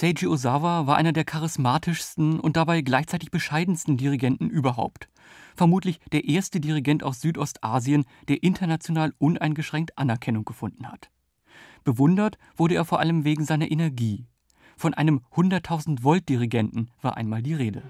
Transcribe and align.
Seiji 0.00 0.28
Ozawa 0.28 0.86
war 0.86 0.96
einer 0.96 1.12
der 1.12 1.24
charismatischsten 1.24 2.38
und 2.38 2.56
dabei 2.56 2.82
gleichzeitig 2.82 3.32
bescheidensten 3.32 3.96
Dirigenten 3.96 4.48
überhaupt. 4.48 5.08
Vermutlich 5.56 5.98
der 6.12 6.22
erste 6.22 6.60
Dirigent 6.60 7.02
aus 7.02 7.20
Südostasien, 7.20 8.04
der 8.28 8.44
international 8.44 9.12
uneingeschränkt 9.18 9.98
Anerkennung 9.98 10.44
gefunden 10.44 10.86
hat. 10.86 11.10
Bewundert 11.82 12.38
wurde 12.56 12.76
er 12.76 12.84
vor 12.84 13.00
allem 13.00 13.24
wegen 13.24 13.44
seiner 13.44 13.72
Energie. 13.72 14.28
Von 14.76 14.94
einem 14.94 15.22
100.000 15.34 16.04
Volt 16.04 16.28
Dirigenten 16.28 16.90
war 17.02 17.16
einmal 17.16 17.42
die 17.42 17.54
Rede. 17.54 17.82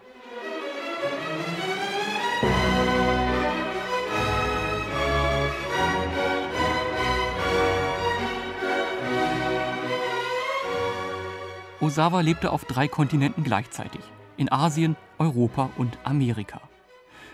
Osawa 11.89 12.21
lebte 12.21 12.53
auf 12.53 12.67
drei 12.67 12.87
Kontinenten 12.87 13.43
gleichzeitig: 13.43 14.03
in 14.37 14.53
Asien, 14.53 14.95
Europa 15.17 15.71
und 15.79 15.97
Amerika. 16.05 16.61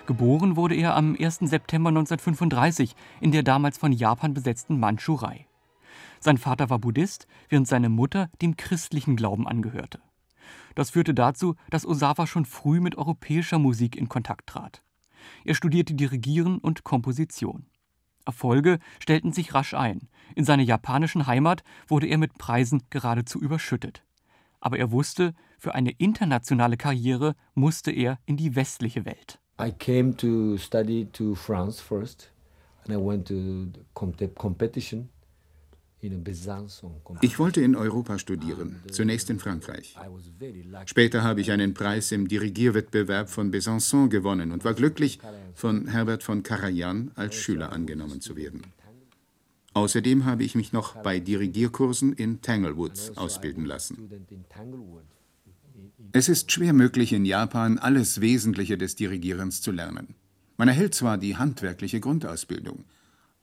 Geboren 0.06 0.54
wurde 0.54 0.76
er 0.76 0.94
am 0.94 1.16
1. 1.18 1.40
September 1.40 1.88
1935 1.88 2.94
in 3.20 3.32
der 3.32 3.42
damals 3.42 3.78
von 3.78 3.90
Japan 3.90 4.32
besetzten 4.32 4.78
Mandschurei. 4.78 5.48
Sein 6.20 6.38
Vater 6.38 6.70
war 6.70 6.78
Buddhist, 6.78 7.26
während 7.48 7.66
seine 7.66 7.88
Mutter 7.88 8.30
dem 8.42 8.56
christlichen 8.56 9.16
Glauben 9.16 9.48
angehörte. 9.48 9.98
Das 10.76 10.90
führte 10.90 11.14
dazu, 11.14 11.56
dass 11.70 11.84
Osawa 11.84 12.28
schon 12.28 12.44
früh 12.44 12.78
mit 12.78 12.96
europäischer 12.96 13.58
Musik 13.58 13.96
in 13.96 14.08
Kontakt 14.08 14.46
trat. 14.46 14.84
Er 15.44 15.56
studierte 15.56 15.94
Dirigieren 15.94 16.58
und 16.58 16.84
Komposition. 16.84 17.66
Erfolge 18.24 18.78
stellten 19.00 19.32
sich 19.32 19.52
rasch 19.52 19.74
ein. 19.74 20.08
In 20.36 20.44
seiner 20.44 20.62
japanischen 20.62 21.26
Heimat 21.26 21.64
wurde 21.88 22.06
er 22.06 22.18
mit 22.18 22.38
Preisen 22.38 22.84
geradezu 22.88 23.40
überschüttet 23.40 24.04
aber 24.64 24.78
er 24.78 24.90
wusste, 24.90 25.34
für 25.58 25.74
eine 25.74 25.92
internationale 25.92 26.76
Karriere 26.76 27.36
musste 27.54 27.90
er 27.90 28.18
in 28.26 28.36
die 28.36 28.56
westliche 28.56 29.04
Welt. 29.04 29.38
I 29.60 29.70
came 29.70 30.16
to 30.16 30.56
study 30.56 31.06
to 31.12 31.34
France 31.34 31.80
first 31.80 32.32
and 32.84 32.92
I 32.92 32.96
went 32.96 33.28
to 33.28 33.68
competition 33.94 35.10
ich 37.22 37.38
wollte 37.38 37.62
in 37.62 37.76
Europa 37.76 38.18
studieren, 38.18 38.82
zunächst 38.90 39.30
in 39.30 39.38
Frankreich. 39.38 39.96
Später 40.84 41.22
habe 41.22 41.40
ich 41.40 41.50
einen 41.50 41.72
Preis 41.72 42.12
im 42.12 42.28
Dirigierwettbewerb 42.28 43.30
von 43.30 43.50
Besançon 43.50 44.08
gewonnen 44.08 44.52
und 44.52 44.64
war 44.64 44.74
glücklich, 44.74 45.18
von 45.54 45.86
Herbert 45.86 46.22
von 46.22 46.42
Karajan 46.42 47.10
als 47.14 47.36
Schüler 47.36 47.72
angenommen 47.72 48.20
zu 48.20 48.36
werden. 48.36 48.62
Außerdem 49.74 50.24
habe 50.24 50.44
ich 50.44 50.54
mich 50.54 50.72
noch 50.72 50.94
bei 51.02 51.18
Dirigierkursen 51.18 52.12
in 52.12 52.40
Tanglewoods 52.40 53.16
ausbilden 53.16 53.64
lassen. 53.64 54.08
Es 56.12 56.28
ist 56.28 56.52
schwer 56.52 56.72
möglich, 56.72 57.12
in 57.12 57.24
Japan 57.24 57.78
alles 57.78 58.20
Wesentliche 58.20 58.78
des 58.78 58.94
Dirigierens 58.94 59.60
zu 59.60 59.72
lernen. 59.72 60.14
Man 60.56 60.68
erhält 60.68 60.94
zwar 60.94 61.18
die 61.18 61.36
handwerkliche 61.36 61.98
Grundausbildung, 61.98 62.84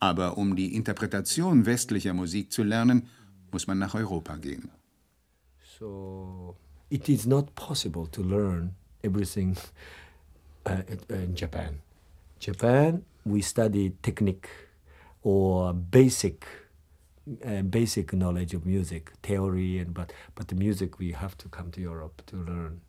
aber 0.00 0.38
um 0.38 0.56
die 0.56 0.74
Interpretation 0.74 1.66
westlicher 1.66 2.14
Musik 2.14 2.50
zu 2.50 2.62
lernen, 2.62 3.08
muss 3.52 3.66
man 3.66 3.78
nach 3.78 3.94
Europa 3.94 4.36
gehen. 4.36 4.70
So 5.78 6.56
it 6.88 7.08
is 7.10 7.26
not 7.26 7.54
possible 7.54 8.08
to 8.10 8.22
learn 8.22 8.74
everything 9.02 9.56
uh, 10.66 10.80
in 11.12 11.34
Japan. 11.34 11.80
Japan 12.40 13.04
we 13.24 13.42
study 13.42 13.92
technique 14.00 14.48
or 15.22 15.72
basic 15.72 16.46
uh, 17.44 17.62
basic 17.62 18.12
knowledge 18.12 18.54
of 18.54 18.64
music, 18.66 19.12
theory, 19.22 19.78
and 19.78 19.94
but 19.94 20.12
but 20.34 20.48
the 20.48 20.54
music 20.54 20.98
we 20.98 21.12
have 21.12 21.36
to 21.38 21.48
come 21.48 21.70
to 21.72 21.80
Europe 21.80 22.22
to 22.26 22.36
learn. 22.36 22.80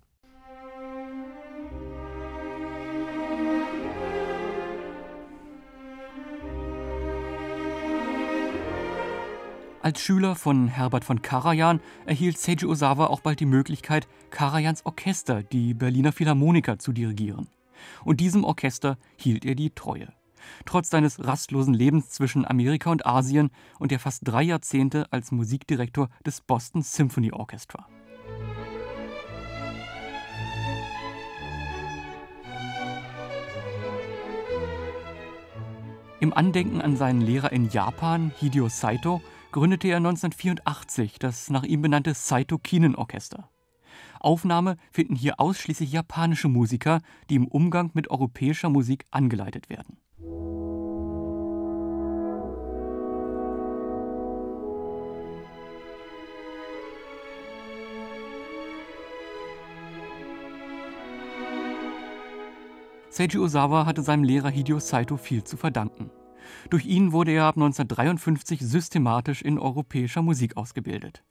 Als 9.82 10.00
Schüler 10.00 10.36
von 10.36 10.70
Herbert 10.70 11.04
von 11.04 11.22
Karajan 11.22 11.82
erhielt 12.06 12.38
Seiji 12.38 12.66
Osawa 12.66 13.08
auch 13.08 13.20
bald 13.20 13.42
die 13.42 13.46
Möglichkeit, 13.46 14.08
Karajans 14.30 14.86
Orchester, 14.86 15.44
die 15.44 15.74
Berliner 15.74 16.14
Philharmoniker, 16.14 16.80
zu 16.80 16.94
dirigieren. 16.94 17.50
Und 18.06 18.22
diesem 18.22 18.46
Orchester 18.46 18.98
hielt 19.18 19.44
er 19.44 19.56
die 19.56 19.72
Treue 19.72 20.08
trotz 20.66 20.90
seines 20.90 21.26
rastlosen 21.26 21.74
Lebens 21.74 22.10
zwischen 22.10 22.46
Amerika 22.46 22.92
und 22.92 23.06
Asien 23.06 23.50
und 23.80 23.92
der 23.92 24.00
fast 24.00 24.22
drei 24.26 24.44
Jahrzehnte 24.44 25.12
als 25.12 25.32
Musikdirektor 25.32 26.10
des 26.26 26.42
Boston 26.42 26.82
Symphony 26.82 27.32
Orchestra. 27.32 27.88
Im 36.20 36.34
Andenken 36.34 36.82
an 36.82 36.96
seinen 36.96 37.20
Lehrer 37.20 37.52
in 37.52 37.68
Japan, 37.70 38.32
Hideo 38.40 38.70
Saito, 38.70 39.22
gründete 39.52 39.90
er 39.90 39.98
1984 39.98 41.20
das 41.20 41.50
nach 41.50 41.64
ihm 41.64 41.82
benannte 41.82 42.14
Saito 42.14 42.58
Kinen 42.58 42.96
Orchester. 42.96 43.50
Aufnahme 44.22 44.78
finden 44.92 45.16
hier 45.16 45.42
ausschließlich 45.42 45.92
japanische 45.92 46.48
Musiker, 46.48 47.02
die 47.30 47.36
im 47.36 47.48
Umgang 47.48 47.92
mit 47.94 48.10
europäischer 48.10 48.70
Musik 48.70 49.06
angeleitet 49.12 49.70
werden. 49.70 49.98
Seiji 63.14 63.38
Osawa 63.38 63.86
hatte 63.86 64.02
seinem 64.02 64.24
Lehrer 64.24 64.50
Hideo 64.50 64.80
Saito 64.80 65.18
viel 65.18 65.44
zu 65.44 65.56
verdanken. 65.56 66.10
Durch 66.72 66.86
ihn 66.88 67.12
wurde 67.12 67.32
er 67.32 67.44
ab 67.44 67.58
1953 67.58 68.60
systematisch 68.62 69.44
in 69.44 69.60
europäischer 69.60 70.24
Musik 70.24 70.58
ausgebildet. 70.58 71.24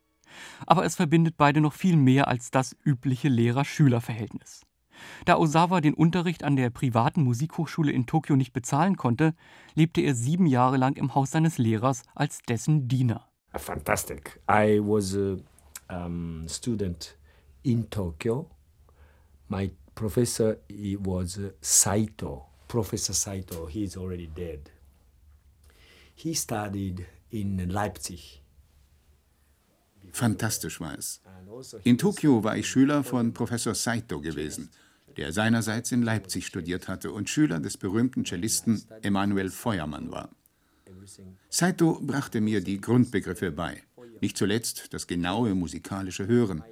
Aber 0.65 0.85
es 0.85 0.95
verbindet 0.95 1.35
beide 1.37 1.61
noch 1.61 1.73
viel 1.73 1.97
mehr 1.97 2.29
als 2.29 2.53
das 2.53 2.77
übliche 2.85 3.29
Lehrer-Schüler-Verhältnis. 3.29 4.63
Da 5.25 5.37
Osawa 5.37 5.81
den 5.81 5.95
Unterricht 5.95 6.45
an 6.45 6.57
der 6.57 6.71
privaten 6.71 7.23
Musikhochschule 7.23 7.93
in 7.93 8.07
Tokio 8.07 8.37
nicht 8.37 8.53
bezahlen 8.53 8.97
konnte, 8.97 9.35
lebte 9.75 10.01
er 10.01 10.15
sieben 10.15 10.47
Jahre 10.47 10.77
lang 10.77 10.97
im 10.97 11.15
Haus 11.15 11.31
seines 11.31 11.59
Lehrers 11.59 12.03
als 12.15 12.41
dessen 12.43 12.89
Diener. 12.89 13.29
Fantastic. 13.55 14.41
I 14.49 14.81
was 14.81 15.15
a 15.15 15.37
um, 15.89 16.47
student 16.49 17.17
in 17.63 17.89
Tokyo. 17.91 18.51
My 19.49 19.71
professor 19.95 20.57
was 21.01 21.39
Saito, 21.61 22.47
Professor 22.69 23.13
Saito. 23.13 23.67
He 23.67 23.85
is 23.85 23.97
already 23.97 24.27
dead. 24.27 24.71
He 26.15 26.35
studied 26.35 27.07
in 27.31 27.69
Leipzig. 27.69 28.43
Fantastisch 30.13 30.81
war 30.81 30.97
es. 30.99 31.21
Also 31.51 31.79
in 31.85 31.99
Tokio 31.99 32.43
war 32.45 32.57
ich 32.57 32.69
Schüler 32.69 33.05
von 33.05 33.33
Professor 33.33 33.75
Saito 33.75 34.21
gewesen, 34.21 34.71
der 35.17 35.33
seinerseits 35.33 35.93
in 35.93 36.03
Leipzig 36.03 36.47
studiert 36.47 36.89
hatte 36.89 37.13
und 37.13 37.29
Schüler 37.29 37.61
des 37.61 37.77
berühmten 37.77 38.25
Cellisten 38.25 38.83
Emanuel 39.03 39.51
Feuermann 39.51 40.11
war. 40.11 40.31
Saito 41.49 42.01
brachte 42.01 42.41
mir 42.41 42.61
die 42.63 42.81
Grundbegriffe 42.81 43.51
bei, 43.51 43.83
nicht 44.21 44.37
zuletzt 44.37 44.93
das 44.95 45.07
genaue 45.07 45.55
musikalische 45.55 46.27
Hören, 46.27 46.63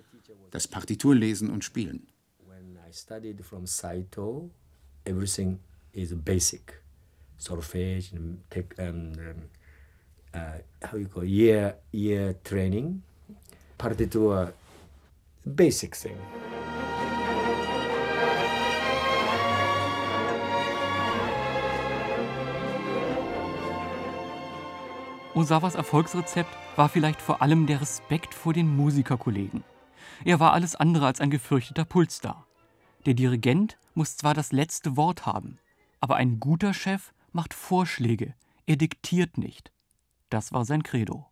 das 0.50 0.68
Partiturlesen 0.68 1.50
und 1.50 1.64
Spielen. 1.64 2.06
I 2.90 2.92
studied 2.92 3.44
from 3.44 3.66
Saito, 3.66 4.50
everything 5.04 5.60
is 5.92 6.12
basic. 6.12 6.82
Solfege, 7.38 8.36
uh, 10.34 10.58
training, 12.44 13.02
partitur, 13.78 14.52
basic 15.46 15.94
thing. 15.94 16.16
Osawas 25.40 25.74
Erfolgsrezept 25.74 26.54
war 26.76 26.90
vielleicht 26.90 27.22
vor 27.22 27.40
allem 27.40 27.66
der 27.66 27.80
Respekt 27.80 28.34
vor 28.34 28.52
den 28.52 28.76
Musikerkollegen. 28.76 29.64
Er 30.22 30.38
war 30.38 30.52
alles 30.52 30.76
andere 30.76 31.06
als 31.06 31.18
ein 31.18 31.30
gefürchteter 31.30 31.86
Pulsstar. 31.86 32.46
Der 33.06 33.14
Dirigent 33.14 33.78
muss 33.94 34.18
zwar 34.18 34.34
das 34.34 34.52
letzte 34.52 34.98
Wort 34.98 35.24
haben, 35.24 35.58
aber 35.98 36.16
ein 36.16 36.40
guter 36.40 36.74
Chef 36.74 37.14
macht 37.32 37.54
Vorschläge, 37.54 38.34
er 38.66 38.76
diktiert 38.76 39.38
nicht. 39.38 39.72
Das 40.28 40.52
war 40.52 40.66
sein 40.66 40.82
Credo. 40.82 41.29